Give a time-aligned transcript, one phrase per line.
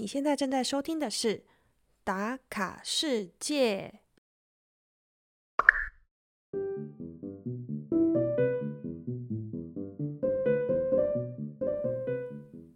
[0.00, 1.36] 你现在正在收听的是
[2.02, 3.92] 《打卡世界》。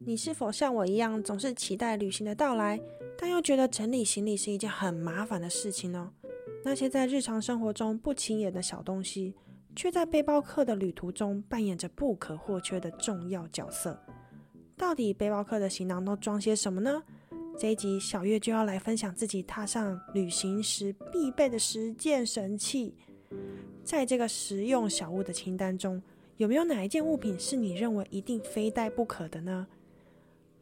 [0.00, 2.78] 你是否像我一样，总是期待旅行的到来，
[3.16, 6.12] 但又觉得整理行李是一件很麻烦的事情呢？
[6.62, 9.34] 那些在日常生活中不起眼的小东西，
[9.74, 13.98] 却在背包客的旅途中扮演着不可或缺的重要角色。
[14.76, 17.02] 到底背包客的行囊都装些什么呢？
[17.56, 22.94] 这一集小月就要来分享自己踏上旅行时必备的十件神器。
[23.84, 26.02] 在这个实用小物的清单中，
[26.36, 29.66] 有没有哪一件物品是你认为一定非带不可的呢？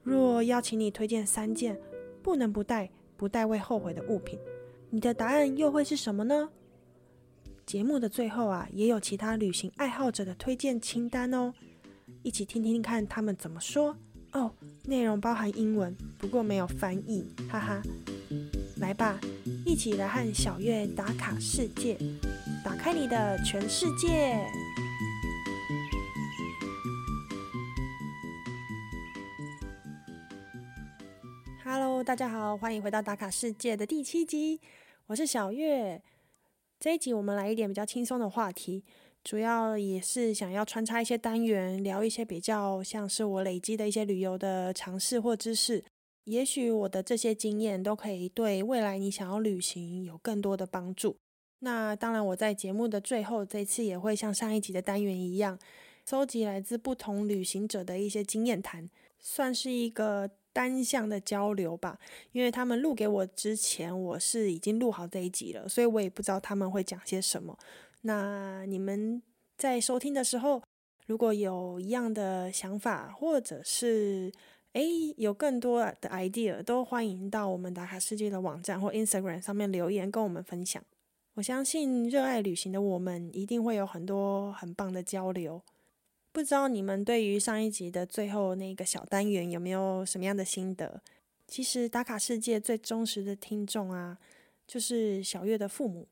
[0.03, 1.81] 若邀请你推荐三件
[2.23, 4.39] 不能不带、不带会后悔的物品，
[4.91, 6.51] 你的答案又会是什么呢？
[7.65, 11.55] 节目的最后啊，也有其他旅行爱好者的推荐清单哦，
[12.23, 13.97] 一起听听看他们怎么说
[14.33, 14.53] 哦。
[14.85, 17.83] 内容包含英文，不过没有翻译，哈哈。
[18.79, 19.21] 来吧，
[19.65, 21.97] 一起来和小月打卡世界，
[22.65, 24.37] 打开你的全世界。
[31.65, 34.61] Hello，大家好，欢迎回到打卡世界的第七集，
[35.07, 36.03] 我是小月。
[36.81, 38.83] 这一集我们来一点比较轻松的话题，
[39.25, 45.85] 主要也是想要穿插一些单元，聊一些比较像是我累积的一些旅游的尝试或知识。
[46.25, 51.17] 也许我的这些经验都可以对未来你想要旅行有更多的帮助。
[51.61, 55.59] 那当然，我在节目的最后，这次也会像上一集的单元一样，
[56.05, 61.99] 收集来自不同旅行者的一些经验谈，算是一个单向的交流吧。
[62.33, 67.57] 因为他们录给我之前，我是已经录好这一集了，所以我也不知道他们会讲些什么。
[68.03, 69.23] 那你们
[69.57, 70.63] 在收听的时候，
[71.07, 74.33] 如果有一样的想法，或者是
[74.73, 80.83] 诶有更多的 idea，都欢迎到我们打卡世界的网站或 Instagram 上面留言跟我们分享。
[81.35, 85.63] 我相信热爱旅行的我们一定会有很多很棒的交流。
[86.33, 91.01] 不知道你们对于上一集的最后那个小单元有没有什么样的心得？
[91.47, 94.19] 其实打卡世界最忠实的听众啊，
[94.67, 96.09] 就是小月的父母。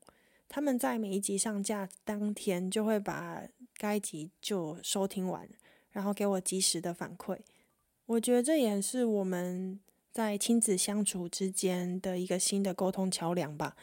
[0.53, 3.41] 他们在每一集上架当天就会把
[3.77, 5.47] 该集就收听完，
[5.91, 7.39] 然后给我及时的反馈。
[8.05, 9.79] 我觉得这也是我们
[10.11, 13.77] 在亲子相处之间的一个新的沟通桥梁吧。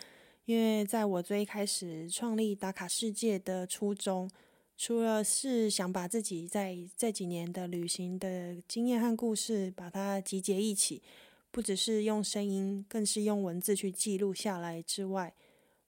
[0.45, 4.31] 因为在我最开始创立打卡世界的初衷，
[4.77, 11.03] 除了是想把自己在这几年的旅行的经验和故事把它集结一起，
[11.51, 15.35] 不只是用声音，更是用文字去记录下来之外，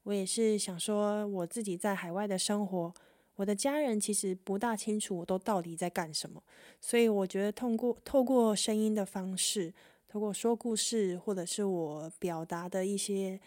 [0.03, 2.93] 我也是想说，我自己在海外的生活，
[3.37, 6.43] 我的家人其实不大清楚我都到底在干什么，
[6.81, 9.73] 所以我觉得通过透过声音的方式，
[10.09, 13.41] 透过说故事，或者是我表达的一些。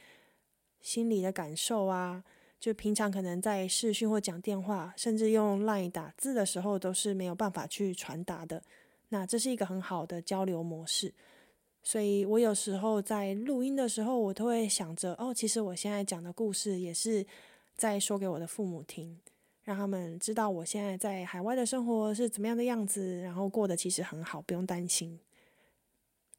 [0.83, 2.21] 心里的感受啊，
[2.59, 8.61] 就平常可能在视讯或讲电话，甚至用 LINE 打字的时候，都是没有办法去传达的。
[9.07, 11.13] 那这是一个很好的交流模式。
[11.83, 17.25] 所以我有时候在录音的时候，我都会想着，哦，其实我现在讲的故事也是
[17.75, 19.19] 在说给我的父母听，
[19.63, 25.19] 让他们知道我现在在海外的生活是怎么样的样子，然后过得其实很好，不用担心。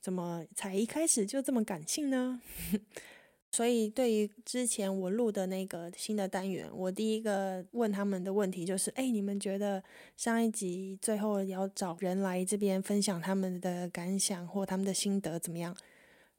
[0.01, 2.41] 怎么才一开始就这么感性呢？
[3.55, 9.81] 所以，对于之前我录的那个新的单元，我第一个问他们的问题就是：哎，你们觉得
[10.17, 15.77] 上一集最后要找人来这边分享他们的感想或他们的心得怎么样？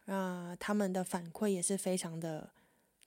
[0.08, 2.50] 啊，他们的反馈也是非常的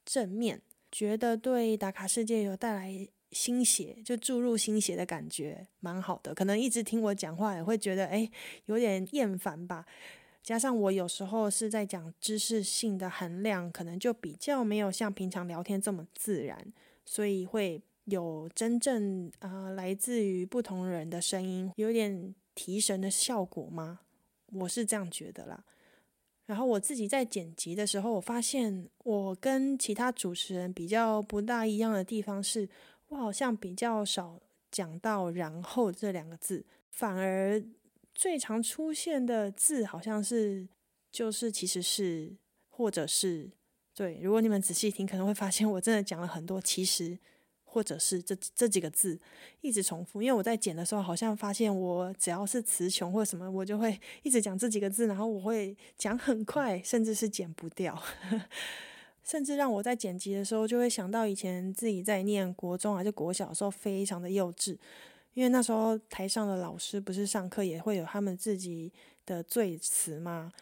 [0.06, 6.34] 正面，觉得对打卡世界有带来新血，就注入新血的感觉，蛮好的。
[6.34, 8.30] 可能一直听我讲话也会觉得，哎，
[8.64, 9.84] 有点厌烦吧。
[10.48, 16.72] 加上我有时候是在讲知识性的衡量，可能就比较没有像平常聊天这么自然，
[17.04, 24.00] 所以会有真正啊来自于不同人的声音，有点提神的效果吗？
[24.54, 25.62] 我是这样觉得啦。
[26.46, 32.66] 然后我自己在剪辑的时候，我发现我跟其他主持人比较不大一样的地方是，
[33.08, 34.40] 我好像比较少
[34.70, 37.62] 讲到“然后”这两个字，反而。
[38.18, 40.66] 最常出现的字好像是，
[41.12, 42.36] 就是其实是，
[42.68, 43.48] 或者是
[43.94, 44.18] 对。
[44.20, 47.16] 如果你们仔细听，可能会发现我真的讲了很多其实，
[47.62, 49.16] 或者是这这几个字
[49.60, 50.20] 一直重复。
[50.20, 58.02] 因为我在剪的时候，好像发现我只要是词穷或什么，我就会一直讲这几个字，然后我会讲很快，甚至是剪不掉，
[59.22, 64.76] 甚至让我在剪辑的时候就会想到以前自己在念国中还是国小的时候，非常的幼稚。
[65.34, 68.92] 因为那时候台上的老师不是上课也会有他们自己
[69.24, 70.52] 的罪词吗？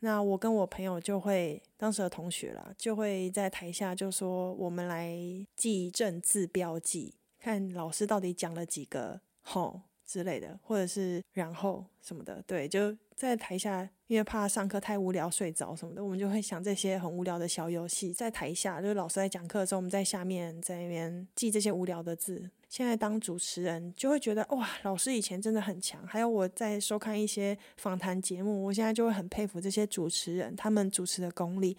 [0.00, 5.16] 那我跟我朋友就会，当时的同学啦，就会在台下就说：“我们来
[5.56, 18.12] 记正字标记，看老师到底讲了几个吼之类的，或者是然后什么的。”对，就在台下，因为怕上课太无聊睡着什么的，我们就会想这些很无聊的小游戏。
[18.12, 22.50] 在台下，就是老师在讲课的时候，我们在下面在那边记这些无聊的字。
[22.76, 26.06] 现在当主持人就会觉得哇，老师以前真的很强。
[26.06, 31.74] 还有我在收看一些访谈节目，我现在就会很佩服这些主持人，他们主持的功力，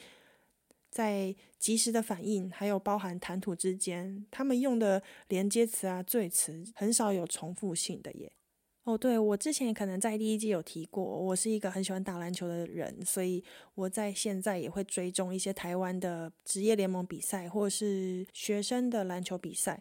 [0.90, 8.32] 在及时的反应，还有包含谈吐之间，他们用的连接词啊、赘词很少有重复性的耶。
[8.86, 13.44] 哦，对我之前可能在第一季有提过，我是一个很喜欢打篮球的人，所以
[13.76, 19.80] 我在现在也会追踪一些台湾的职业联盟比赛，或是学生的篮球比赛。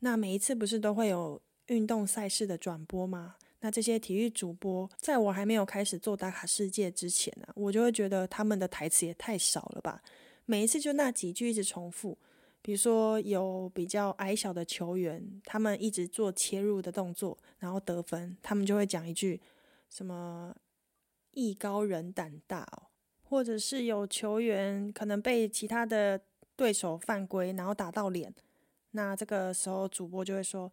[0.00, 3.36] 那每一次不是都会有运动赛事的转播吗？
[3.60, 10.02] 那这些体育主播，在我还没有开始做打卡世界之前呢，我就会觉得他们的台词也太少了吧？
[10.46, 12.16] 每一次就那几句一直重复。
[12.62, 19.40] 比如说有比较矮小的球员，他们一直做切入的动作，然后得分，他们就会讲一句
[19.88, 20.54] 什么
[21.32, 22.88] “艺高人胆大”哦，
[23.22, 26.20] 或者是有球员可能被其他的
[26.56, 28.34] 对手犯规，然后打到脸。
[28.92, 30.72] 那这个时候，主播就会说：“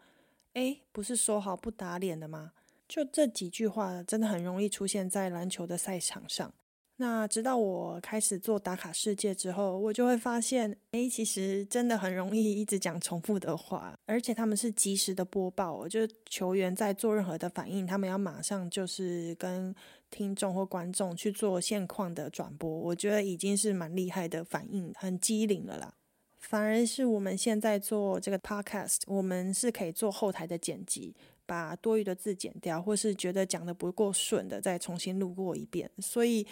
[0.54, 2.52] 哎，不是说好不打脸的吗？”
[2.88, 6.54] 就这几句话，真的很容易出现在篮球的赛场上。
[7.00, 19.75] 那直到我开始做打卡世界之后，我就会发现，哎，其实真的很容易一直讲重复的话，而且他们是及时的播报，就是球员在做任何的反应，他们要马上就是跟
[20.10, 22.68] 听众或观众去做现况的转播。
[22.68, 25.94] 我觉得已经是蛮厉害的反应，很机灵了啦。
[26.39, 35.89] 反而是我们现在做这个 podcast，我们是可以做后台的剪辑，把多余的字剪掉，或是觉得讲的不够顺的，再重新录过一遍。
[36.00, 36.45] 所以，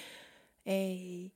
[0.64, 1.32] 诶，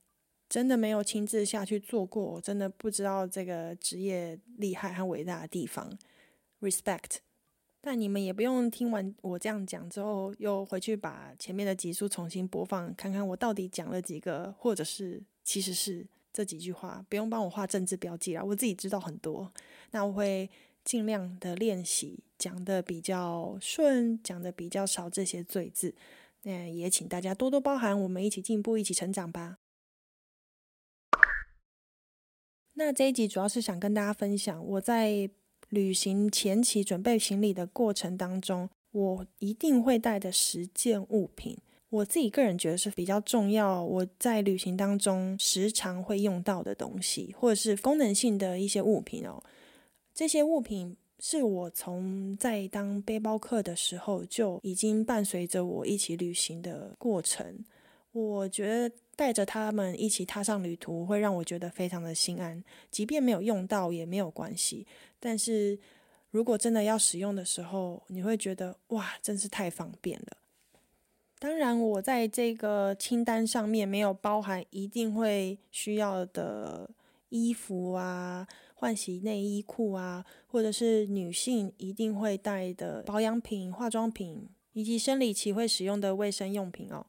[0.50, 5.98] 真的没有亲自下去做过，真的不知道这个职业厉害和伟大的地方。
[6.60, 7.18] Respect，
[7.80, 16.06] 但你们也不用听完我这样讲之后，又回去把前面的集数重新播放，看看我到底讲了几个，或者是其实是。
[16.40, 19.52] 这几句话不用帮我画政治标记了，我自己知道很多。
[19.92, 20.50] 那我会
[20.86, 25.94] 尽量的练习讲的比较顺，讲的比较少这些罪字。
[26.44, 29.58] 那也请大家多多包涵，我们一起进步，一起成长吧。
[32.76, 35.30] 那这一集主要是想跟大家分享，我在
[35.68, 41.58] 旅行前期准备行李的过程当中，我一定会带的十件物品。
[41.90, 49.42] 我自己个人觉得是比较重要，我在旅行当中时常会用到的东西，或者是功能性的一些物品哦。
[50.14, 57.66] 这些物品是我从在当背包客的时候就已经伴随着我一起旅行的过程。
[58.12, 62.64] 我觉得带着他们一起踏上旅途，会让我觉得非常的心安。
[62.92, 64.86] 即便没有用到也没有关系，
[65.20, 65.78] 但是
[66.32, 70.38] 如果真的要使用的时候，你会觉得哇，真是太方便了。
[71.40, 76.92] 当然，我在这个清单上面没有包含一定会需要的
[77.30, 78.46] 衣服啊、
[78.76, 87.06] 换洗内衣裤啊，或者是女性一定会带的保养品、化妆品，以及生理期会使用的卫生用品哦。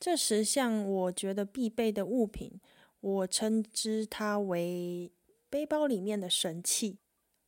[0.00, 2.60] 这十项我觉得必备的物品，
[3.00, 5.12] 我称之它为
[5.48, 6.98] 背包里面的神器。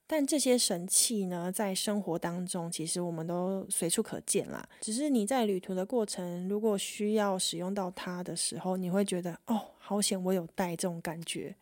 [0.07, 4.69] 但这些神器呢，在生活当中，其实我们都随处可见啦。
[4.83, 11.57] 只是你在旅途的过程，如果需要使用到它的时候，你会觉得哦，好险我有带这种感觉。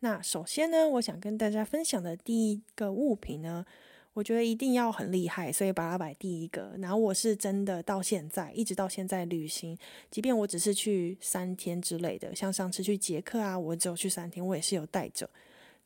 [0.00, 3.66] 那首先呢，我想跟大家分享的第一个物品呢，
[4.14, 6.72] 我觉得一定要很厉害，所以把它摆第一个。
[6.78, 9.76] 然后我是真的到现在，一直到现在旅行，
[10.10, 15.28] 即便我只是去三天之类的，像上次去捷克啊，我只有去三天，我也是有带着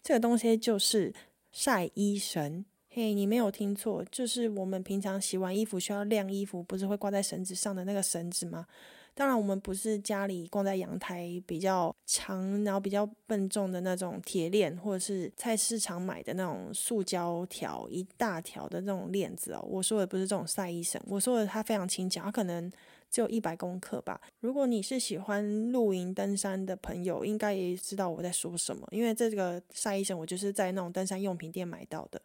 [0.00, 1.12] 这个东西，就是。
[1.52, 8.66] 晒衣绳，嘿，你没有听错，就是我们平常洗完衣服需要晾衣服，不是会挂在绳子上的那个绳子吗？
[9.14, 19.62] 当然，我们不是家里挂在阳台比较长，然后比较笨重的那种铁链，或者是菜市场买的那种塑胶条一大条的那种链子哦。
[19.68, 22.72] 我说的不是这种晒衣绳，我说的它非常轻巧，它可能。
[23.12, 24.20] 只有一百公克吧。
[24.40, 28.88] 如果你是喜欢露营登山的朋友，应该也知道我在说什么。
[28.90, 32.20] 因为这个晒衣绳，我就是在那种登山用品店买到的。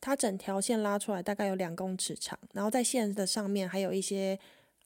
[0.00, 4.38] 它整条线拉出来大概有两公尺长，然后在线的上面还有一些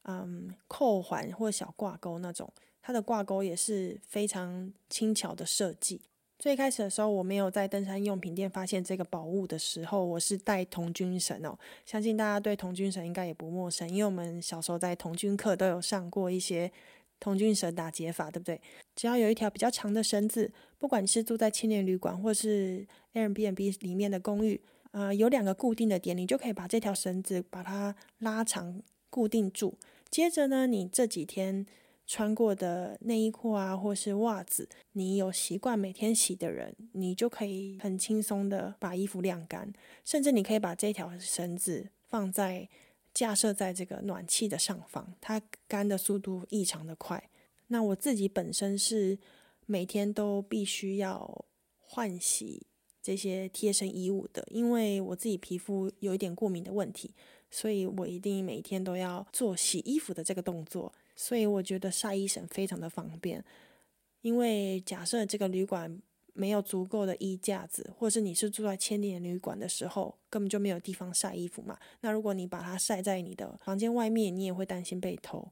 [0.03, 2.53] 嗯扣环或小挂钩那种。
[2.83, 6.01] 它的挂钩也是非常轻巧的设计。
[6.39, 11.59] 最开始的时候，我没有在登山用品店发现这个宝物的时候，我是带童军绳哦。
[11.85, 16.71] 相信大家对童军绳应该也不陌生，因为我们小时候在童军课都有上过一些
[17.19, 18.61] 童军绳打结法，对不对？
[18.95, 24.61] 只要有一条比较长的绳子，不管是住在青年旅馆或是 Airbnb 里面的公寓，
[24.93, 28.81] 呃，有两个固定的点，你就可以把这条绳子把它拉长
[29.11, 29.77] 固定住。
[30.09, 31.67] 接着呢，你这几天
[32.09, 39.73] 穿过的内衣裤啊，或是袜子，你有习惯每天洗的人，你就可以很轻松的把衣服晾干，
[40.05, 42.69] 甚至你可以把这条绳子放在。
[43.15, 47.31] 架设在这个暖气的上方，它干的速度异常的快。
[47.67, 49.19] 那我自己本身是
[49.67, 51.45] 每天都必须要
[51.81, 52.65] 换洗
[53.03, 57.13] 这些贴身衣物的，因为我自己皮肤有一点过敏的问题，
[57.51, 60.93] 所以我一定每天都要做洗衣服的这个动作。
[61.15, 63.45] 所以我觉得晒衣绳非常的方便，
[64.23, 66.01] 因为假设这个旅馆。
[66.35, 71.77] 没有足够的衣架子，或是你是住在千年旅馆的时候，根本就没有地方晒衣服嘛。
[72.03, 75.51] 那如果你把它晒在你的房间外面，你也会担心被偷。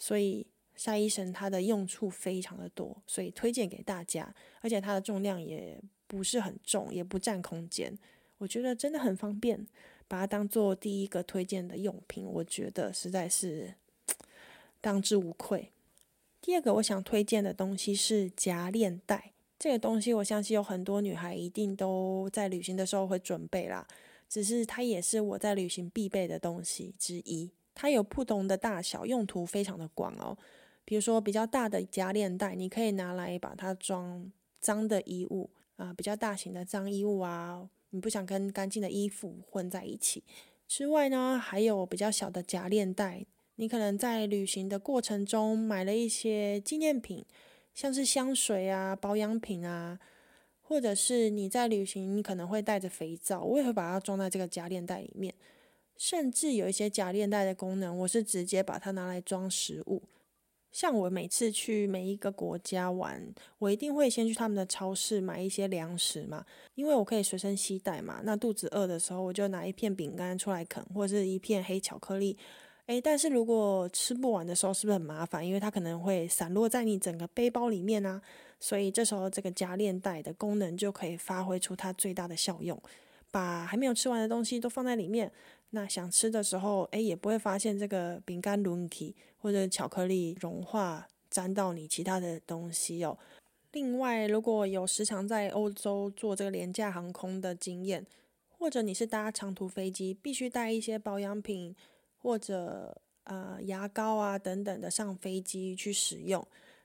[0.00, 4.34] 所以晒衣绳它的用处非常的多，所以推荐给大家。
[4.62, 7.96] 而且它的重量也不是很重，也不占空间，
[8.38, 9.64] 我觉得真的很方便。
[10.08, 13.74] 把它当做第一个推荐的用品，我觉得实在是
[14.80, 15.70] 当之无愧。
[16.40, 19.32] 第二个我想推荐的东西是夹链带。
[19.58, 23.86] 这个东西，我相信有很多女孩一定都在旅行的时候会准备啦。
[24.28, 27.50] 只是它也是我在旅行必备的东西之一。
[27.74, 30.36] 它有不同的大小，用途非常的广哦。
[30.84, 40.22] 比如说比较大的夹链袋，你可以拿来把它装脏的衣物啊，比较大型的脏衣物啊，你不想跟干净的衣服混在一起。
[40.68, 43.24] 之外呢，还有比较小的夹链袋，
[43.54, 47.24] 你可能在旅行的过程中买了一些纪念品。
[47.72, 49.98] 像是香水啊、保养品啊，
[50.62, 55.34] 或者是你在旅行，你可能会带着肥皂，我也会把它装在这个夹链袋里面。
[55.96, 60.02] 甚至有一些夹链袋的功能，我是直接把它拿来装食物。
[60.76, 68.20] 像我每次去每一个国家玩，我一定会先去他们的超市买一些粮食嘛，因为我可以随身携带嘛。
[68.24, 72.36] 那肚子饿的时候，我就拿一片饼干出来啃，或者是一片黑巧克力。
[72.88, 75.46] 诶，但是如果吃不完的时候，是不是很麻烦？
[75.46, 78.20] 因为它可能会散落在你整个背包里面啊，
[78.60, 82.78] 所以这时候这个夹链袋的功能就可以发挥出它最大的效用，
[83.30, 85.32] 把还没有吃完的东西都放在里面。
[85.70, 93.18] 那想吃的时候，诶，也不会发现这个饼干轮体或者巧克力融化沾到你其他的东西哦。
[93.72, 98.06] 另外，如果有时常在欧洲做这个廉价航空的经验，
[98.48, 101.74] 或者你是搭长途飞机，必须带一些保养品。
[102.18, 106.44] 或者呃牙膏啊等等的上飞机去使用，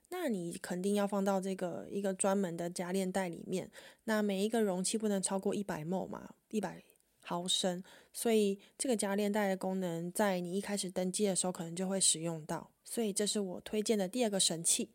[0.10, 3.68] 那你肯定要放到这个一个专门的夹链袋里面。
[4.04, 6.84] 那每一个容器不能超过一百 ml 嘛，一百
[7.32, 7.82] 毫升。
[8.12, 12.70] 所以这个夹链袋的功能，在你一开始登机的时候可能就会使用到。
[12.84, 14.90] 所以这是我推荐的第二个神器。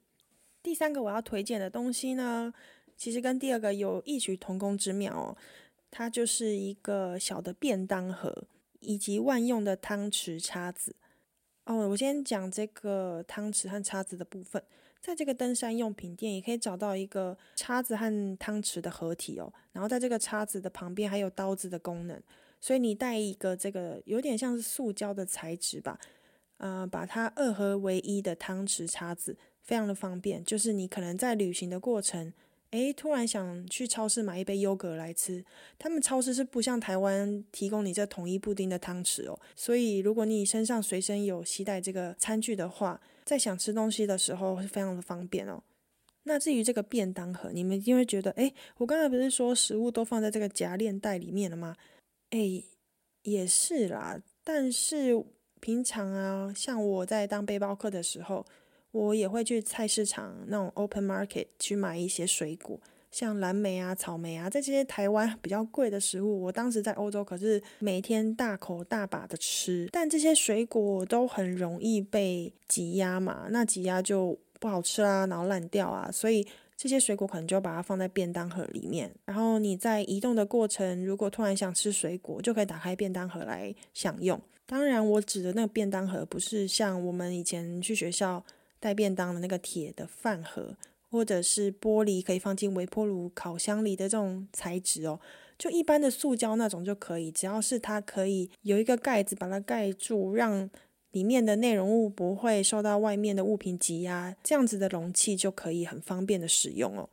[0.62, 2.52] 第三个我要推荐的东西呢，
[2.96, 5.36] 其实跟第二个有异曲同工之妙哦，
[5.90, 8.46] 它就是一个小的便当盒。
[8.80, 10.94] 以及万用的汤匙、叉子。
[11.64, 14.62] 哦，我先讲这个汤匙和叉子的部分。
[15.00, 19.52] 在这个登山用品店，也可以找到一个叉子和汤匙的合体哦。
[19.72, 22.20] 然后在这个叉子的旁边还有刀子的功能，
[22.60, 25.98] 所以你带一个这个有点像是塑胶的材质吧，
[26.58, 30.44] 呃，把它二合为一的汤匙、叉子，非常的方便。
[30.44, 32.32] 就是你可能在旅行的过程。
[32.72, 35.42] 诶，突然想去超市买一杯优格来吃。
[35.78, 45.62] 他们超市是不像台湾提供你这统一布丁的汤匙哦，所以如果你身上随身有携带这个餐具的话，在想吃东西的时候是非常的方便哦。
[46.23, 51.76] 那至于这个便当盒，你们一定会觉得，诶，我刚才不是说食物都放在这个夹链袋里面了吗？
[52.30, 52.64] 诶，
[53.25, 55.23] 也是啦，但是
[55.61, 58.47] 平常啊，像我在当背包客的时候。
[58.92, 69.88] 我也会去菜市场那种 open market 去买一些水果，像蓝莓啊、草莓啊，在这些台湾比较贵的食物，我当时在欧洲可是每天大口大把的吃。
[69.92, 76.46] 但这些水果都很容易被挤压嘛，那挤压就不好吃啦，然后烂掉啊，所以
[76.76, 79.10] 这些水果可能就要把它放在便当盒里面。
[79.25, 84.40] 然后你在移动的过程，如果突然想吃水果，就可以打开便当盒来享用。
[84.66, 88.44] 当然，我指的那个便当盒不是像我们以前去学校。
[88.78, 90.76] 带便当的那个铁的饭盒，
[91.10, 95.20] 或者是玻璃可以放进微波炉、烤箱里的这种材质哦，
[95.58, 100.68] 就一般的塑胶那种就可以，只要是它可以有一个盖子把它盖住，让
[101.12, 107.08] 里面的内容物不会受到外面的物品挤压，这样子的容器就可以很方便的使用哦。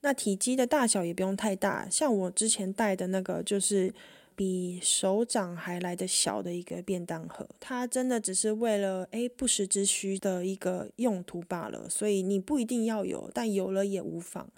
[0.00, 3.94] 那体积的大小也不用太大，像我之前带的那个就是
[4.36, 14.50] 比手掌还来得小的一个便当盒，它真的只是为了诶不时之需的一个用途罢了，所以你不一定要有，但有了也无妨。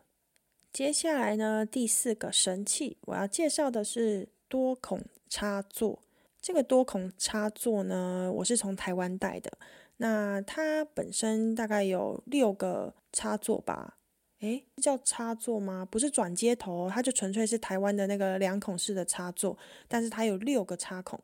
[0.72, 6.02] 接下来呢，第四个神器我要介绍的是多孔插座。
[6.40, 9.50] 这个多孔插座呢，我是从台湾带的。
[9.96, 13.96] 那它本身大概有六个插座吧？
[14.40, 15.86] 诶，叫插座吗？
[15.90, 19.56] 不是转接头，它就纯粹是台湾的那个两孔式的插座。
[19.88, 21.18] 但是它有六个插孔，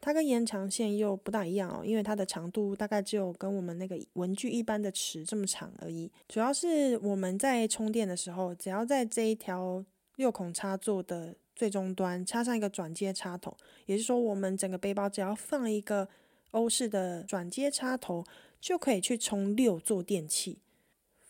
[0.00, 6.10] 它跟延长线又不大一样哦，因为它的长度大概只有跟我们那个文具一般的尺这么长而已。
[6.28, 9.84] 主要是我们在充电的时候，只要在这一条
[10.16, 11.34] 六孔插座的。
[11.56, 13.56] 最终端插上一个转接插头，
[13.86, 16.08] 也就是说，我们整个背包只要放一个
[16.50, 18.24] 欧式的转接插头，
[18.60, 20.58] 就可以去充六座电器。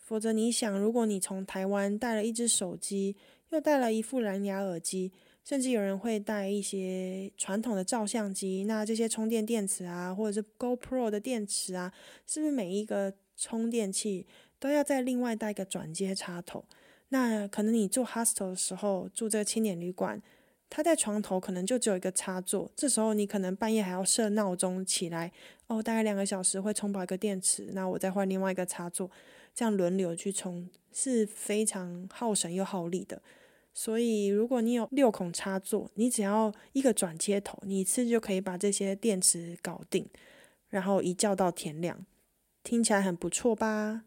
[0.05, 3.15] 否则，你想，如果你从台湾带了一只手机，
[3.49, 5.11] 又带了一副蓝牙耳机，
[5.43, 11.91] 甚至有人会带一些传统的照相机，那这些充电电池啊，或者是 GoPro 的电池啊，
[12.27, 14.27] 是不是每一个充电器
[14.59, 16.63] 都要再另外带一个转接插头？
[17.09, 20.21] 那可能你住 hostel 的时候，住这个青年旅馆，
[20.69, 25.31] 它在床头可能就只有一个插座，这时候你可能半夜还要设闹钟起来，
[25.65, 29.09] 哦，大概两个小时会充饱一个电池，那我再换另外一个插座，
[29.55, 33.21] 这样轮流去充是非常耗神又耗力的。
[33.73, 40.07] 所以如果你有六孔插座，你只要一个转接头，你一次就可以把这些电池搞定，
[40.69, 42.05] 然后一觉到天亮，
[42.63, 44.03] 听起来很不错吧？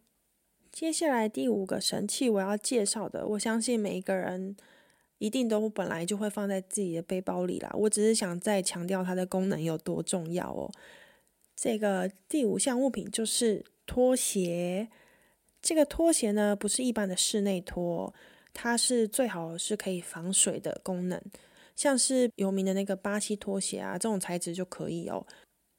[0.72, 4.56] 接下来第五个神器我要介绍的，我相信每一个人
[5.18, 7.70] 一定都本来就会放在自己的背包里啦。
[7.74, 10.70] 我只是想再强调它的功能有多重要哦。
[11.54, 14.88] 这个第五项物品就是拖鞋。
[15.60, 18.12] 这个拖鞋呢，不是一般的室内拖，
[18.52, 21.20] 它是最好是可以防水的功能，
[21.74, 25.26] 像是有名的那个巴西拖鞋啊，这种材质就可以哦。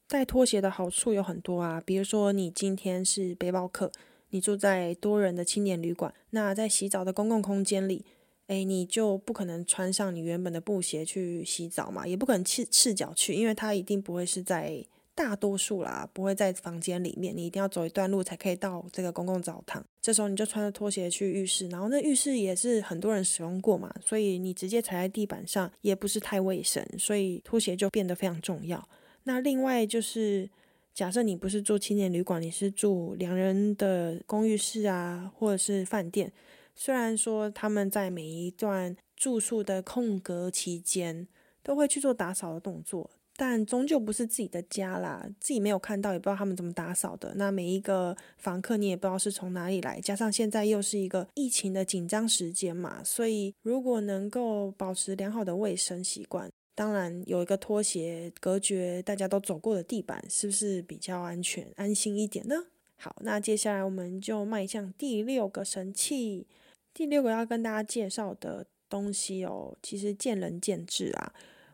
[0.08, 3.90] 带拖鞋的好处有很多啊，比如说你今天是背包客。
[4.32, 8.04] 你住在多人的青年旅馆，那在洗澡的公共空间里，
[8.46, 19.84] 哎，你就不可能穿上你原本的布鞋去洗澡嘛，也不可能赤赤脚去，因为它一定不会是在大多数啦，不会在房间里面，你一定要走一段路才可以到这个公共澡堂。
[20.00, 28.88] 这时候你就穿着拖鞋去浴室，然后那浴室也是很多人使用过嘛，所以你直接踩在地板上也不是太卫生，所以拖鞋就变得非常重要。
[29.24, 30.48] 那另外就是。
[30.92, 36.30] 假设你不是住青年旅馆，你是住两人的公寓室啊，或者是饭店。
[36.74, 41.28] 虽然说他们在每一段住宿的空格期间
[41.62, 43.08] 都会去做打扫的动作，
[43.42, 47.32] 但终究不是自己的家啦，自己没有看到，也不知道他们怎么打扫的。
[47.36, 56.50] 那每一个房客你也不知道是从哪里来，加上现在又是一个疫情的紧张时间嘛，所以如果能够保持良好的卫生习惯。
[56.74, 62.54] 当然，有一个拖鞋隔绝大家都走过的地板，是不是比较安全、安心一点呢？
[62.96, 66.46] 好，那接下来我们就迈向第六个神器。
[66.92, 71.32] 第六个要跟大家介绍的东西哦，其实见仁见智啊。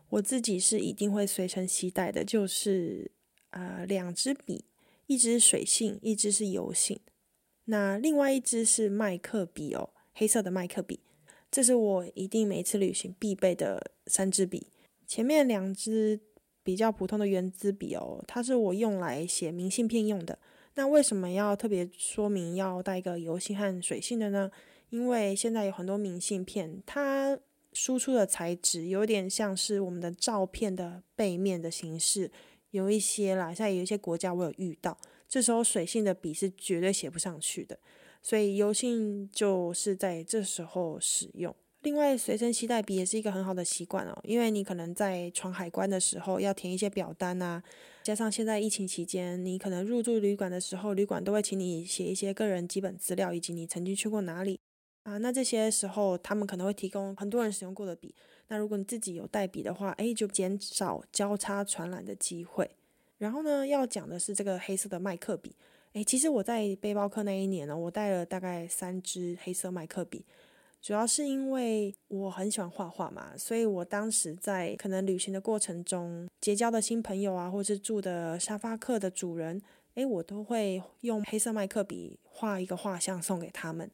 [0.09, 3.11] 我自己是一定会随身携带的，就是
[3.49, 4.65] 呃两支笔，
[5.05, 6.99] 一支水性，一支是油性。
[7.65, 11.01] 那另外一支是麦克笔哦，黑色的麦克笔，
[11.51, 14.67] 这是我一定每次旅行必备的三支笔。
[15.05, 16.19] 前面两支
[16.63, 20.39] 比较普通的圆珠笔哦，它是我用来写明信片用的。
[20.75, 24.51] 那为什么要特别说明要带一个油性和水性的呢？
[24.89, 27.37] 因为现在有很多明信片，它
[27.77, 32.31] 输出的材质有点像是我们的照片的背面的形式，
[32.71, 34.97] 有一些啦，现在有一些国家我有遇到，
[35.29, 37.77] 这时候水性的笔是绝对写不上去的，
[38.23, 41.55] 所以油性就是在这时候使用。
[41.83, 47.61] 另外，随身携带笔也是一个很好的习惯哦，因为你可能在闯海关的时候要填一些表单啊，
[48.03, 54.59] 加上现在疫情期间，你可能入住旅馆的时候，旅馆都会请你写一些个人基本资料，以及你曾经去过哪里
[55.07, 55.17] 啊。
[55.19, 58.13] 那这些时候，他们可能会提供很多人使用过的笔。
[58.49, 62.69] 那如果你自己有带笔的话，诶，就减少交叉传染的机会。
[63.17, 65.55] 然后呢，要讲的是这个黑色的麦克笔。
[65.93, 70.25] 诶，其实我在背包客那一年呢，我带了大概三支黑色麦克笔。
[70.79, 79.61] 主要是因为我很喜欢画画嘛，所以我当时在可能旅行的过程中结交的新朋友啊，或是住的沙发客的主人，
[79.95, 83.89] 诶，我都会用黑色麦克笔画一个画像送给他们。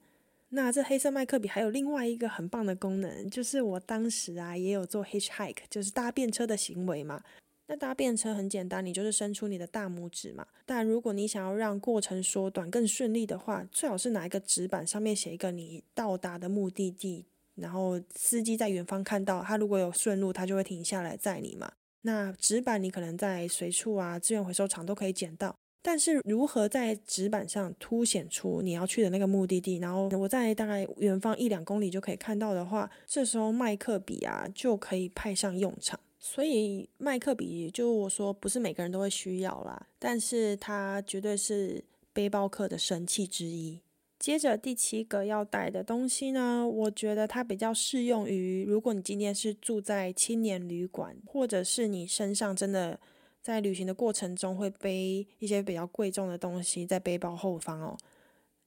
[0.55, 7.23] 那这黑色麦克笔还有另外一个很棒的功能，就是我当时啊也有做 hitchhike，就是搭便车的行为嘛。
[7.65, 10.45] 那搭便车很简单，你就是伸出你的大拇指嘛。
[10.63, 21.71] 但如果你想要让过程缩短、更顺利的话，最好是拿一个纸板，上面写一个你到达的目的地然后司机在远方看到他如果有顺路，他就会停下来载你嘛。
[22.01, 35.99] 那纸板你可能在随处啊资源回收厂都可以捡到，但是如何在纸板上凸显出你要去的那个目的地，然后我在大概远方一两公里就可以看到的话，这时候麦克笔啊就可以派上用场。
[36.17, 43.81] 所以麦克笔就我说不是每个人都会需要啦，但是它绝对是背包客的神器之一。
[44.17, 52.97] 接着第七个要带的东西呢，我觉得它比较适用于如果你今天是住在青年旅馆，或者是你身上真的
[53.43, 57.97] 在旅行的过程中会背一些比较贵重的东西在背包后方哦，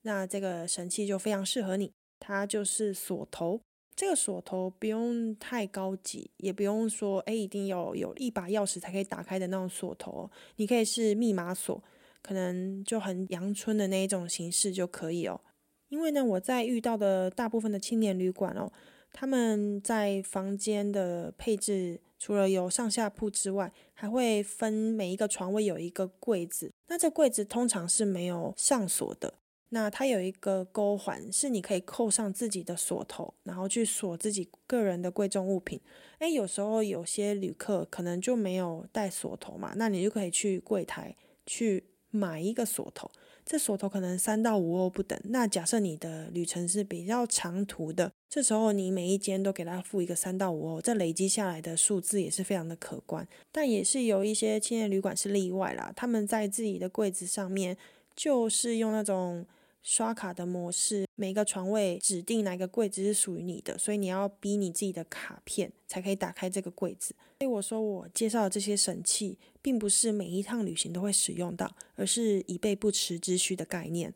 [0.03, 3.59] 那这个神器就非常适合你，它就是锁头。
[3.97, 11.83] 这个锁头不用太高级，也不用说哎一定要有一把钥匙才可以打开的那种锁头，你可以是密码锁，
[12.23, 15.41] 可能就很阳春的那一种形式就可以哦。
[15.89, 18.71] 因为呢，我在遇到的大部分的青年旅馆哦，
[19.15, 29.35] 他们在房间的配置除了有上下铺之外，还会分每一个床位有一个柜子，那这柜子通常是没有上锁的。
[29.69, 35.81] 那它有一个钩环，是你可以扣上自己的锁头，然后去锁自己个人的贵重物品。
[36.19, 41.15] 诶，有时候有些旅客可能就没有带锁头嘛，那你就可以去柜台
[41.47, 43.09] 去买一个锁头。
[43.47, 45.19] 这锁头可能三到五欧不等。
[45.25, 53.27] 那假设你的旅程是比较长途的，这时候你每一间都给他付一个三到五欧，这累积下来的数字也是非常的可观。
[53.53, 57.77] 但也是有一些青年旅馆是例外啦，他们在自己的柜子上面
[58.15, 59.47] 就是用那种。
[59.89, 67.15] 刷卡的模式，每个床位指定哪个柜子是属于你的，所以你要逼你自己的卡片才可以打开这个柜子。
[67.39, 74.15] 所以我说我介绍的这些神器，并不是每一趟旅行都会使用到，而是以备不时之需的概念。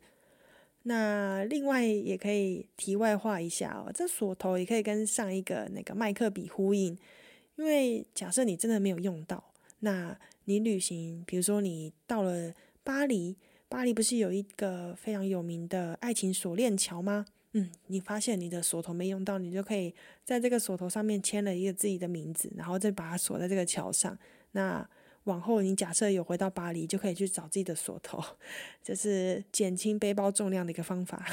[0.83, 6.97] 那另外也可以题外话一下哦，这锁头也可以跟上一个那个麦克笔呼应，
[7.57, 9.43] 因为假设你真的没有用到，
[9.81, 13.35] 那你旅行，比如说你到了巴黎。
[13.67, 17.25] 巴黎不是有一个非常有名的爱情锁链桥吗？
[17.51, 24.17] 嗯，你发现你的锁头没用到，你就可以在这个锁头上面签了一个自己的名字，然后再把它锁在这个桥上。
[24.51, 24.89] 那
[25.25, 28.23] 往后你假设有回到巴黎，就可以去找自己的锁头，
[28.83, 31.25] 这是减轻背包重量的一个方法。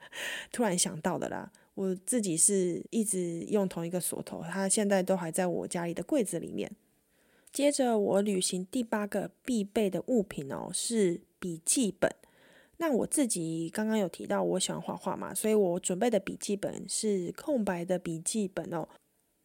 [0.52, 6.70] 突然想到的啦，我自己是一直用同一个锁头，它现在都还在我家里的柜子里面。
[7.52, 11.20] 接着我旅行第八个必备的物品哦是。
[11.44, 12.10] 笔记本，
[12.78, 18.88] 那我自己刚刚有提到我喜欢画画嘛，所以我准备的笔记本是空白的笔记本哦。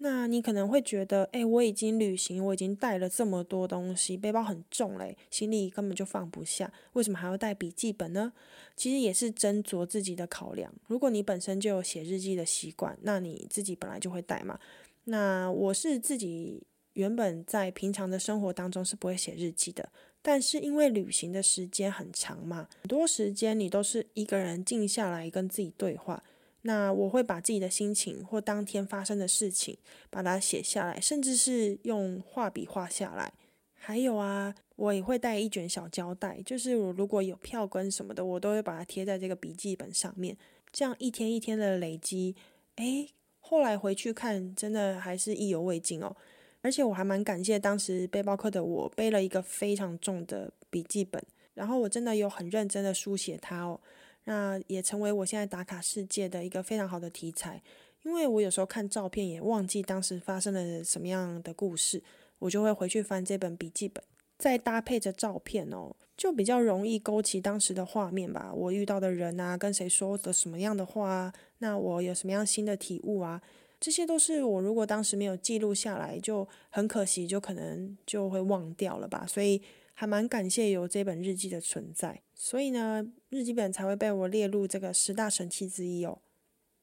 [0.01, 8.31] 那你可能会觉得，哎，我已经旅行，我已经带了这么多东西，背包很重嘞，行李根本就放不下，为什么还要带笔记本呢？
[8.77, 10.73] 其实也是斟酌自己的考量。
[10.87, 14.57] 如果你本身就有写日记的习惯，那你自己本来就会带嘛。
[15.03, 19.89] 那我是自己原本在平常的生活当中是不会写日记的。
[20.21, 26.23] 但是因为旅行的时间很长嘛，很多时间你都是一个人静下来跟自己对话。
[26.63, 29.77] 那我会把自己的心情或当天发生的事情
[30.09, 33.31] 把它写下来，甚至是用画笔画下来。
[33.73, 40.37] 还有啊，我也会带一卷小胶带，就是我如果有票根什么的，我都会把它贴在这个笔记本上面。
[40.71, 42.35] 这样一天一天的累积，
[42.75, 46.15] 诶，后来回去看，真的还是意犹未尽哦。
[46.61, 53.79] 而且我还蛮感谢当时背包客的我背了一个非常重的笔记本，然后我真的有很认真的书写它哦，
[54.29, 57.63] 那也成为我现在打卡世界的一个非常好的题材。
[58.03, 62.03] 因为我有时候看照片也忘记当时发生了什么样的故事，
[62.37, 64.03] 我就会回去翻这本笔记本，
[64.37, 68.53] 再搭配着照片哦，就比较容易勾起当时的画面吧。
[68.53, 73.41] 我遇到的人啊，跟谁说的什么样的话，那我有什么样新的体悟啊？
[73.79, 79.25] 这些都是我如果当时没有记录下来，就很可惜，就可能就会忘掉了吧。
[79.27, 79.59] 所以
[79.99, 86.19] 还蛮感谢有这本日记的存在，所以呢，日记本才会被我列入这个十大神器之一哦。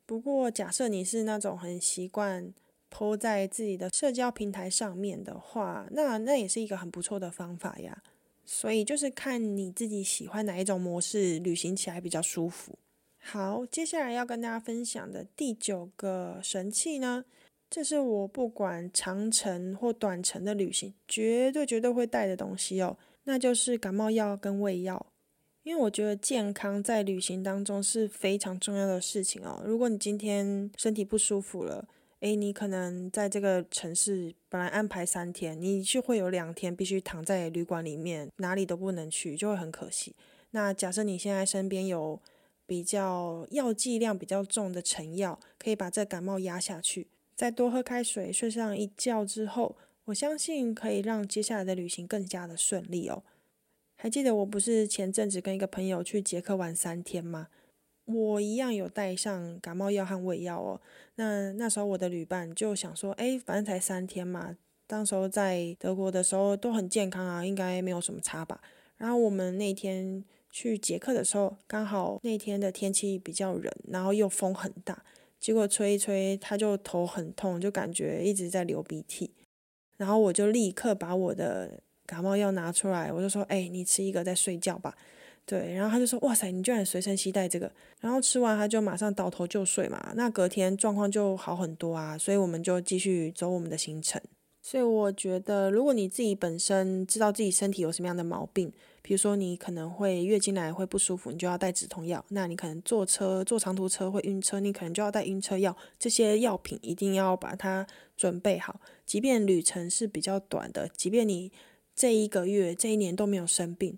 [0.04, 2.52] 不过假设你是那种很习惯
[2.90, 8.02] 抛在自己的社交平台上面的话，那那也是一个很不错的方法呀。
[8.44, 12.78] 所以就是看你自己喜欢哪一种模式，旅行起来比较舒服。
[13.16, 17.24] 好，接下来要跟大家分享的第九个神器呢，
[17.68, 25.06] 这是我不管长程或短程的旅行，绝对绝对会带的东西哦，那就是感冒药跟胃药。
[25.64, 29.60] 因为我觉得健康在旅行当中是非常重要的事情哦。
[29.64, 31.84] 如果你今天身体不舒服了，
[32.20, 40.14] 诶，你可能在这个城市本来安排三天，你就会有两天必须躺在旅馆里面，哪里都不能去，就会很可惜。
[40.52, 42.20] 那假设你现在身边有
[42.64, 47.08] 比较药剂量比较重的成药，可以把这感冒压下去。
[47.36, 53.22] 再多喝开水，睡上一觉之后，我相信可以让接下来的旅行更加的顺利哦。
[53.96, 57.48] 还记得我不是前阵子跟一个朋友去捷克玩三天吗？
[58.06, 60.80] 我一样有带上感冒药和胃药哦。
[61.16, 68.60] 那那时候我的旅伴就想说，哎，反正才三天嘛，当时候在德国的时候都很健康啊，应该没有什么差吧。
[68.96, 75.04] 然后我们那天去捷克的时候，刚好那天的天气比较冷，然后又风很大，
[75.46, 79.30] 结果吹一吹他就头很痛，就感觉一直在流鼻涕。
[79.96, 84.96] 然后我就立刻把我的感冒药拿出来，我就说，哎，你吃一个再睡觉吧。
[85.44, 87.70] 对，然后他就说：“哇塞，你居然随身携带这个！”
[88.02, 90.12] 然后吃完他就马上倒头就睡嘛。
[90.16, 94.20] 那隔天状况就好很多啊，所以我们就继续走我们的行程。
[94.60, 98.72] 所以我觉得，如果你自己本身知道自己身体有什么样的毛病，
[99.06, 105.76] 比如说你可能会月经来会不舒服，你就要带止痛药；那你可能坐车坐长途车会晕车，你可能就要带晕车药。
[105.96, 111.52] 这些药品一定要把它准备好，即便旅程是比较短的，即便你
[111.94, 113.96] 这一个月、这一年都没有生病。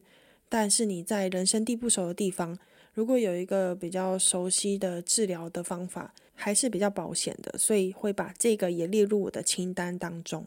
[0.51, 2.59] 但是你在人生地不熟的地方，
[2.93, 10.45] 如果有一个比较熟悉的治疗的方法，还是比较保险的，所以会把这个也列入我的清单当中。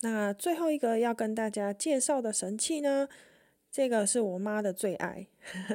[0.00, 3.06] 那最后一个要跟大家介绍的神器呢，
[3.70, 5.26] 这个是我妈的最爱，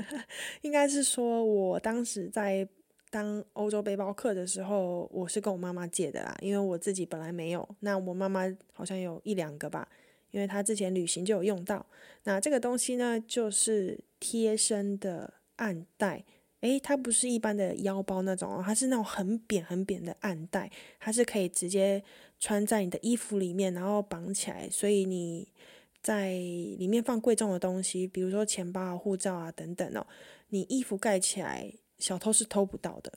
[0.61, 2.67] 应该是说我当时在
[3.09, 8.41] 当欧洲背包客的时候，我是跟我妈妈借的啦，因为我自己本来没有，那我妈妈
[8.73, 9.87] 好像有一两个吧。
[10.31, 11.85] 因为她之前旅行就有用到，
[12.25, 16.25] 那这个东西呢，就是贴身的暗带，
[16.59, 22.03] 诶，它不是一般的腰包那种哦，它是那种很扁很扁的暗带，它是可以直接
[22.37, 25.47] 穿在你的衣服里面，然后绑起来，所以你
[26.05, 30.05] 在里面放贵重的东西，比如说钱包啊、护照啊等等哦，
[30.49, 33.13] 你衣服盖起来，小偷是偷不到的。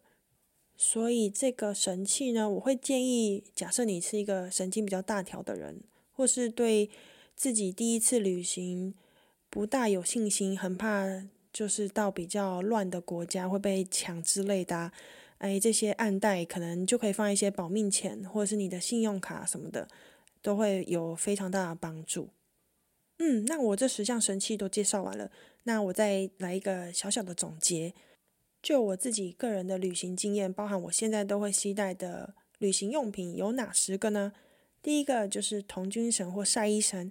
[0.79, 5.83] 所以这个神器呢，我会建议，假设你是一个神经比较大条的人。
[6.19, 6.91] 或是对
[7.37, 8.93] 自己第一次旅行
[9.49, 11.07] 不大有信心，很怕
[11.53, 14.91] 就是到比较乱的国家会被抢之类的，
[15.39, 19.87] 哎，这些暗袋可能就可以放一些保命钱，或者是你的信用卡什么的，
[20.43, 22.31] 都会有非常大的帮助。
[23.19, 25.31] 嗯，那我这十项神器都介绍完了，
[25.65, 27.93] 那我再来一个小小的总结，
[28.63, 34.33] 就我自己个人的旅行经验，包含我现在都会携带的旅行用品有哪十个呢？
[34.81, 37.11] 第一个就是童军绳或晒衣绳，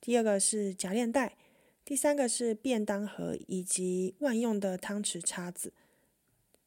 [0.00, 1.36] 第二个是夹链袋，
[1.84, 5.72] 第三个是便当盒以及万用的汤匙叉子，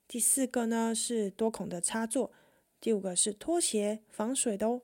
[0.06, 2.32] 第四个呢是多孔的插座，
[2.82, 4.82] 第五个是拖鞋防水的哦，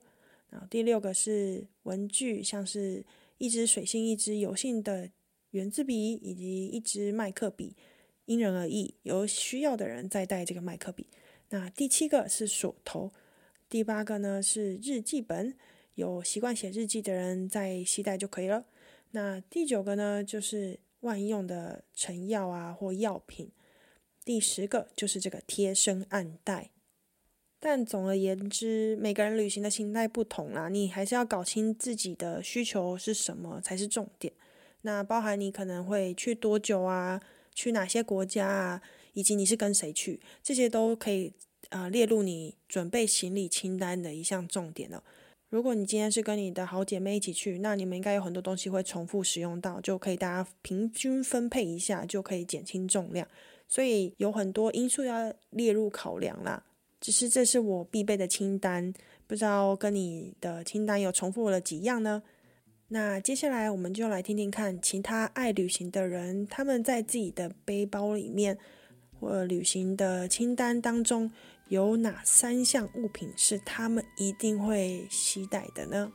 [0.48, 3.04] 然后第六个是文具，像是
[3.40, 5.10] 一支水性、一支油性的
[5.52, 7.74] 圆珠笔以及一支麦克笔，
[8.26, 11.06] 因人而异，有需要的人再带这个麦克笔。
[11.48, 13.10] 那第七个是锁头。
[13.70, 15.56] 第八个呢是日记本，
[15.94, 18.66] 有习惯写日记的人在携带就可以了。
[19.12, 23.50] 那第九个呢就是万用的成药啊或药品。
[24.22, 26.72] 第十个就是这个贴身暗袋。
[27.60, 34.32] 但总而言之，每个人旅行的心态不同啦，你还是要搞清自己的需求是什么才是重点。
[34.82, 37.20] 那包含你可能会去多久啊，
[37.54, 41.32] 去哪些国家啊，以及你是跟谁去，这些都可以。
[41.68, 45.04] 啊，列入你准备行李清单的一项重点了。
[45.50, 53.28] 如果你今天是跟你的好姐妹一起去，那你们应该有很多东西会重复使用到，就可以大家平均分配一下，就可以减轻重量。
[53.68, 56.64] 所以有很多因素要列入考量啦。
[57.00, 58.92] 只是这是我必备的清单，
[59.26, 62.22] 不知道跟你的清单有重复了几样呢？
[62.88, 68.58] 那接下来我们就来听听看其他爱旅行的人，他们在自己的背包里面
[69.18, 71.30] 或旅行的清单当中。
[71.68, 76.10] 有哪三项物品是他们一定会携带的呢？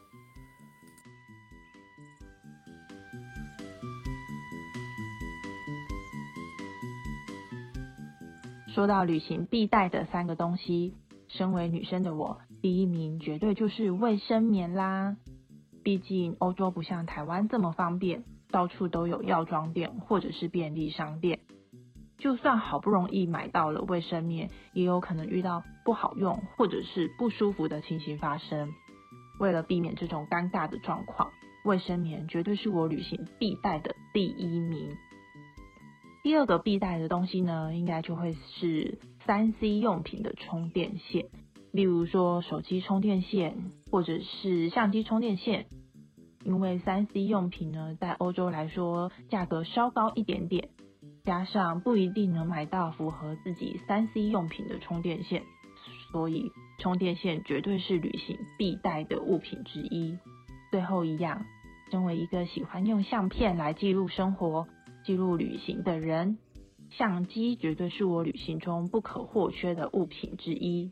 [8.75, 10.95] 说到旅行必带的三个东西，
[11.29, 15.15] 身为女生的我，第一名绝对就是卫生棉啦。
[15.81, 21.39] 毕竟欧洲不像台湾这么方便，到处都有药妆店或者是便利商店。
[22.17, 28.73] 就算好不容易买到了卫生棉，也有可能遇到不好用或者是不舒服的情形发生。
[29.39, 31.31] 为了避免这种尴尬的状况，
[31.63, 34.97] 卫生棉绝对是我旅行必带的第一名。
[36.25, 41.27] 第二个必带的东西呢，应该就会是三 C 用品的充电线，
[41.71, 45.67] 例如说手机充电线或者是相机充电线。
[46.43, 50.69] 因为三 C 用品呢，在欧洲来说价格稍高一点点。
[51.23, 55.43] 加上不一定能买到符合自己三 C 用品的充电线，
[56.11, 60.17] 所以充电线绝对是旅行必带的物品之一。
[60.71, 61.45] 最后一样，
[61.91, 64.67] 身为一个喜欢用相片来记录生活、
[65.05, 66.39] 记录旅行的人，
[66.89, 70.89] 相机绝对是我旅行中不可或缺的物品之一。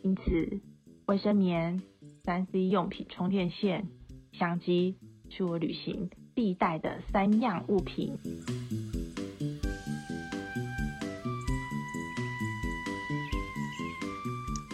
[0.00, 0.60] 因此，
[1.04, 1.82] 卫生棉、
[2.24, 3.88] 三 C 用品、充电线、
[4.32, 4.96] 相机
[5.28, 8.16] 是我旅行必带的三样物品。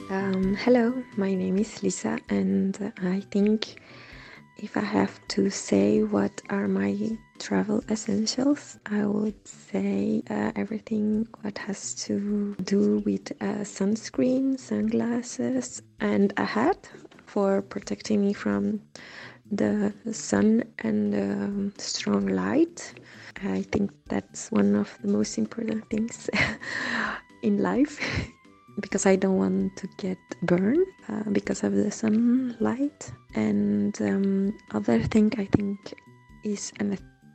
[0.09, 3.75] Um, hello, my name is Lisa, and I think
[4.59, 11.26] if I have to say what are my travel essentials, I would say uh, everything
[11.40, 16.88] what has to do with uh, sunscreen, sunglasses, and a hat
[17.26, 18.81] for protecting me from
[19.50, 22.94] the sun and um, strong light.
[23.42, 26.31] I think that's one of the most important things
[27.42, 27.98] in life
[28.81, 33.11] because I don't want to get burned uh, because of the sunlight.
[33.35, 35.94] And um, other thing I think
[36.44, 36.92] is an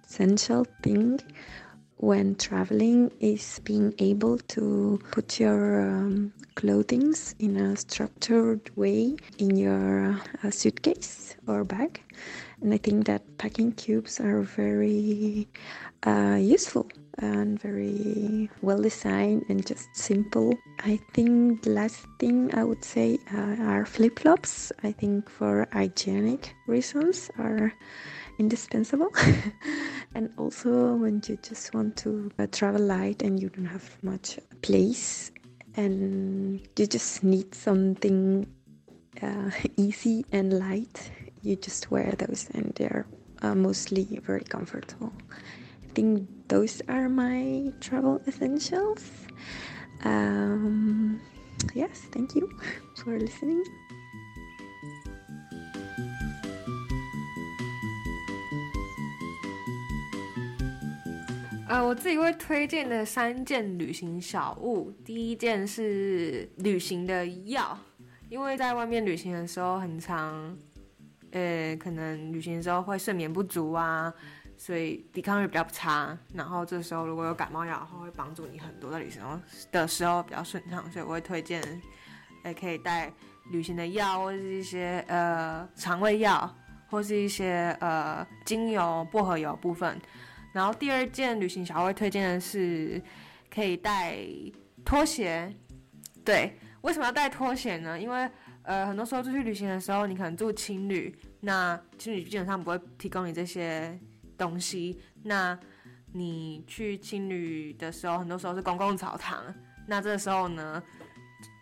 [0.08, 1.20] essential thing
[1.98, 9.58] when traveling is being able to put your um, clothing in a structured way in
[9.58, 12.02] your uh, suitcase or bag.
[12.62, 15.48] And I think that packing cubes are very
[16.06, 20.54] uh, useful and very well designed and just simple.
[20.80, 24.72] I think the last thing I would say uh, are flip flops.
[24.84, 27.74] I think for hygienic reasons are
[28.38, 29.12] indispensable.
[30.16, 34.40] and also when you just want to uh, travel light and you don't have much
[34.62, 35.32] place
[35.76, 38.48] and you just need something
[39.22, 43.06] uh, easy and light, you just wear those and they're
[43.42, 45.14] uh, mostly very comfortable.
[45.32, 49.04] I think those are my travel essentials.
[50.04, 51.20] Um,
[51.74, 52.50] yes, thank you
[52.96, 53.64] for listening.
[61.68, 67.78] 呃，我自己会推荐的三件旅行小物，第一件是旅行的药，
[68.30, 70.58] 因为在外面旅行的时候很长，
[71.32, 74.14] 呃，可能旅行的时候会睡眠不足啊，
[74.56, 76.18] 所以抵抗力比较差。
[76.34, 79.22] 然后这时候如果有感冒药的话，会帮助你很多在旅行
[79.70, 81.62] 的时候比较顺畅，所以我会推荐，
[82.46, 83.12] 也可以带
[83.52, 86.50] 旅行的药，或是一些呃肠胃药，
[86.90, 90.00] 或是一些呃精油、薄荷油部分。
[90.54, 93.02] 然后第二件旅行小会推荐的是，
[93.54, 94.18] 可以带
[94.84, 95.54] 拖鞋。
[96.26, 98.00] 对，为什么要带拖鞋呢？
[98.00, 98.30] 因为
[98.64, 103.98] 呃，很多时候出去旅行的时候，你可能住青旅，那青旅基本上不会提供你这些
[104.38, 105.00] 东西。
[105.24, 105.58] 那
[106.12, 109.42] 你去青旅的时候，很多时候是公共澡堂，
[109.88, 110.84] 那这个时候呢？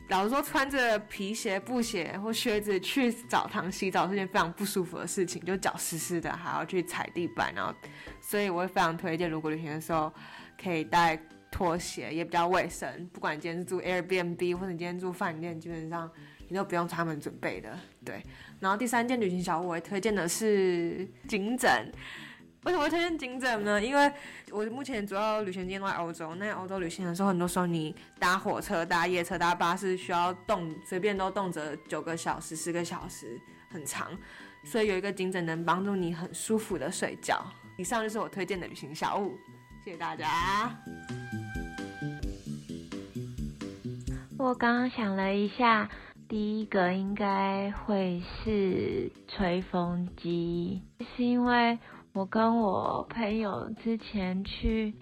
[0.09, 7.73] 老实说，穿着皮鞋、布鞋或靴子去澡堂洗澡是件非常不舒服的事情，就脚湿湿的，还要去踩地板，然后，
[8.21, 10.13] 所以我会非常推荐，如果旅行的时候
[10.61, 11.19] 可以带
[11.51, 13.09] 拖鞋，也比较卫生。
[13.11, 16.09] 不管你今天是住 Airbnb 或者你今天住饭店，基本上
[16.49, 17.75] 你都不用他们准备的。
[18.05, 18.23] 对，
[18.59, 21.91] 然后第三件旅行小物，我会推荐的是颈枕。
[22.65, 23.79] 为什么会推荐颈枕呢？
[23.79, 24.11] 因为
[24.51, 26.33] 我目前主要旅行经验都在欧洲。
[26.35, 34.07] 那欧洲旅行的时候，很多时候你搭火车、搭夜车、搭巴士，需要动，随便都动辄九个小时、十个小时，很长。
[34.63, 37.39] 所以有一个颈枕能帮助你很舒服的睡觉。
[37.77, 39.37] 以上就是我推荐的旅行小物，
[39.83, 40.75] 谢谢大家。
[44.39, 45.87] 我刚刚想了一下，
[46.27, 50.81] 第一个应该会是吹风机，
[51.15, 51.77] 是因为。
[52.15, 54.95] 我跟我朋友之前去，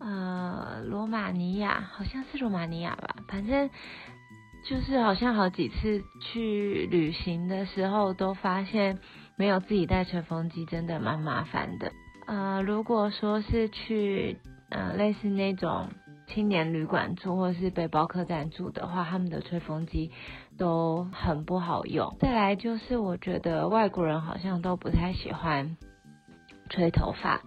[0.00, 3.70] 呃，罗马尼亚，好像是罗马尼亚吧，反正
[4.68, 8.98] 就是好像好几次去旅行的时候，都发现
[9.36, 11.90] 没有自己带吹风机，真的蛮麻烦的。
[12.26, 14.36] 呃，如果说是去，
[14.68, 15.88] 呃，类似那种
[16.26, 20.10] 青年旅馆住，或是背包客栈住的话，他们的吹风机
[20.58, 22.14] 都很不好用。
[22.20, 25.78] 再来就是我觉得外国人好像都不太喜欢。
[26.68, 27.42] 吹头发，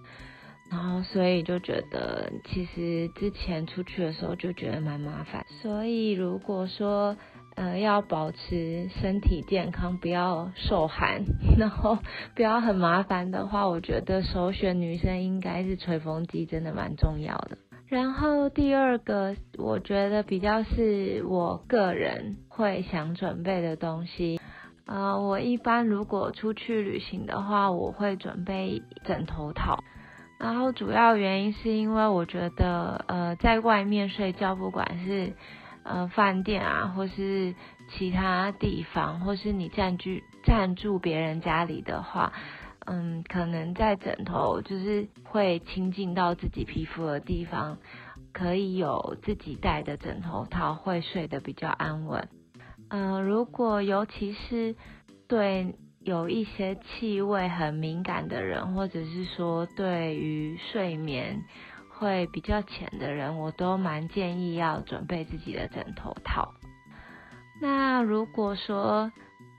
[0.69, 5.45] 然后所以就觉得，其实之前出去的时候就觉得蛮麻烦。
[5.61, 7.15] 所以如果说，
[7.55, 11.24] 呃，要保持身体健康，不要受寒，
[11.59, 11.97] 然后
[12.36, 17.57] 不要很麻烦的话，我觉得首选女生应该是吹风机，真的蛮重要的。
[17.88, 24.39] 然后第二个，我觉得比较是我个人会想准备的东西。
[24.86, 29.84] 呃，我一般如果出去旅行的话，我会准备枕头套。
[30.39, 35.34] 然后主要原因是因为我觉得，呃，在外面睡觉，不管是
[35.84, 37.53] 呃饭店啊，或是
[37.89, 42.34] 其他地方，或是你占据占住别人家里的话，
[42.86, 47.77] 嗯，可能在枕头就是会亲近到自己皮肤的地方，
[48.34, 52.27] 可以有自己带的枕头套，会睡得比较安稳。
[52.91, 54.75] 嗯，如果尤其是
[55.27, 55.73] 对。
[56.03, 61.43] 有一些气味很敏感的人，或者是说对于睡眠
[61.89, 66.55] 会比较浅的人，我都蛮建议要准备自己的枕头套。
[67.61, 69.11] 那如果说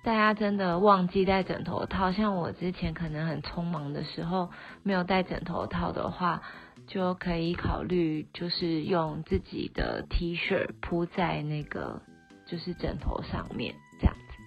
[0.02, 4.50] 大家真的忘记带枕头套，像我之前可能很匆忙的时候
[4.82, 6.42] 没有带枕头套的话，
[6.88, 12.02] 就可以考虑就是用自己的 T 恤铺在那个
[12.52, 14.42] 就是枕头上面这样子。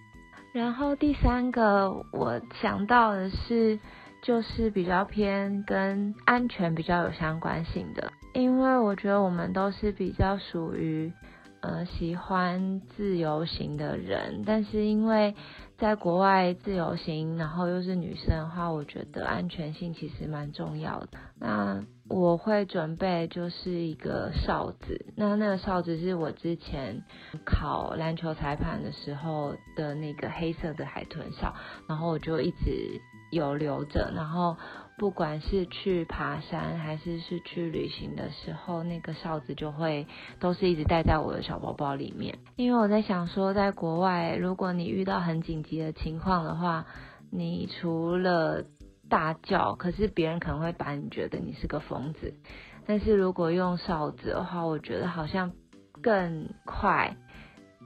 [0.53, 3.79] 然后第三个我想到的是，
[4.21, 11.11] 就是比较偏跟安全比较有相关性的，因为我觉得我们都是比较属于
[11.61, 15.33] 呃喜欢自由行的人，但是因为
[15.79, 21.17] 在国外自由行，然后又是女生的话，我觉得安全性其实蛮重要的。
[21.39, 27.03] 那我会准备就是一个哨子，那那个哨子是我之前
[27.43, 31.55] 考篮球裁判的时候的那个黑色的海豚哨，
[31.87, 33.01] 然后我就一直
[33.31, 34.55] 有留着，然后
[34.99, 40.05] 不管是去爬山还是是去旅行的时候，那个哨子就会
[40.39, 46.85] 都是一直带在我的小包包里面，因为我在想说，在国外如果你遇到很紧急的情况的话，
[47.31, 48.63] 你除了
[49.09, 52.33] 大叫，可是别人可能会把你觉得你是个疯子。
[52.85, 55.51] 但是如果用哨子的话，我觉得好像
[56.01, 57.15] 更快，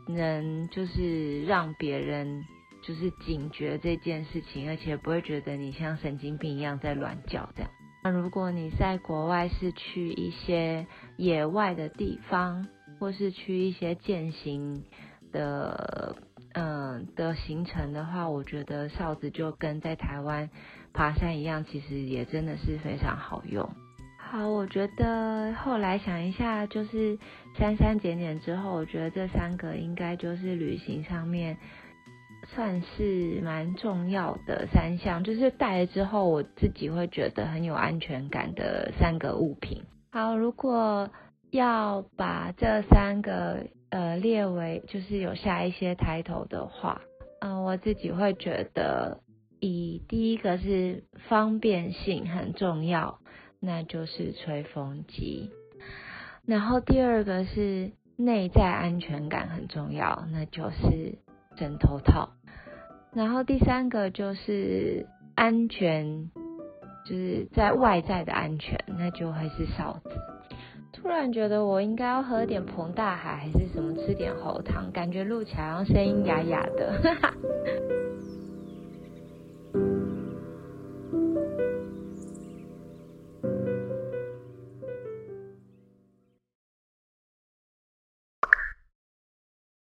[0.07, 2.43] 能就是让别人
[2.81, 7.71] 就是警觉这件事情，而且不会觉得你像神经病一样在乱叫这样。
[8.03, 12.67] 那如果你在国外是去一些野外的地方，
[12.97, 14.83] 或是去一些践行
[15.31, 16.15] 的
[16.53, 20.49] 嗯的行程的话，我觉得哨子就跟在台湾。
[20.91, 23.69] 爬山一样，其实也真的是非常好用。
[24.17, 27.19] 好，我觉得后来想一下，就是
[27.55, 31.57] 删删减减之后，我觉得这三个应该就是旅行上面
[32.47, 39.83] 算是蛮重要的三项，就是带了之后我自己会觉得很有安全感的三个物品。
[40.11, 41.07] 好，如果
[41.51, 47.01] 要把这三个呃列为就是有下一些抬头的话，
[47.41, 49.21] 嗯，我自己会觉得。
[49.61, 53.19] 以第一个是方便性很重要，
[53.59, 55.51] 那就是吹风机。
[56.45, 61.17] 然后第二个是内在安全感很重要，那就是
[61.57, 62.29] 枕头套。
[63.13, 66.31] 然后第三个就是安全，
[67.05, 70.09] 就是在外在的安全，那就会是哨子。
[70.91, 76.93] 突然觉得我应该要喝点彭大海，还是什么吃点喉糖，感觉录起来好像声音哑哑的。